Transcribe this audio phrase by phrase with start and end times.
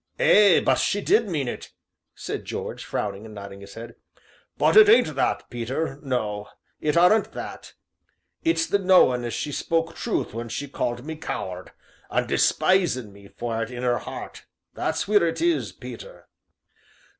[0.19, 1.73] "Ay, but she did mean it,"
[2.15, 3.93] said George, frowning and nodding his head;
[4.57, 6.47] "but it ain't that, Peter, no,
[6.79, 7.73] it aren't that,
[8.43, 11.71] it's the knowin' as she spoke truth when she called me 'coward,'
[12.09, 16.27] and despisin' me for it in 'er heart, that's wheer it is, Peter."